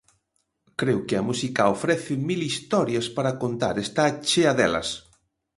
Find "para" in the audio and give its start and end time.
3.15-3.37